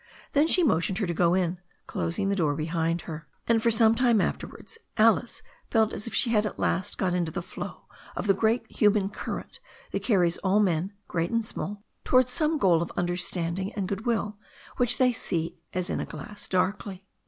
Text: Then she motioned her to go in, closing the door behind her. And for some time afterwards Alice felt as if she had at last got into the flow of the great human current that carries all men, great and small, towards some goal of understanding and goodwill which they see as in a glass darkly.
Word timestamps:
Then 0.31 0.47
she 0.47 0.63
motioned 0.63 0.97
her 0.97 1.05
to 1.05 1.13
go 1.13 1.35
in, 1.35 1.59
closing 1.85 2.27
the 2.29 2.35
door 2.35 2.55
behind 2.55 3.01
her. 3.01 3.27
And 3.45 3.61
for 3.61 3.69
some 3.69 3.93
time 3.93 4.19
afterwards 4.19 4.79
Alice 4.97 5.43
felt 5.69 5.93
as 5.93 6.07
if 6.07 6.13
she 6.15 6.31
had 6.31 6.43
at 6.43 6.57
last 6.57 6.97
got 6.97 7.13
into 7.13 7.31
the 7.31 7.43
flow 7.43 7.83
of 8.15 8.25
the 8.25 8.33
great 8.33 8.65
human 8.67 9.09
current 9.09 9.59
that 9.91 10.01
carries 10.01 10.37
all 10.37 10.59
men, 10.59 10.91
great 11.07 11.29
and 11.29 11.45
small, 11.45 11.83
towards 12.03 12.31
some 12.31 12.57
goal 12.57 12.81
of 12.81 12.91
understanding 12.97 13.71
and 13.73 13.87
goodwill 13.87 14.39
which 14.77 14.97
they 14.97 15.13
see 15.13 15.59
as 15.71 15.87
in 15.91 15.99
a 15.99 16.05
glass 16.07 16.47
darkly. 16.47 17.05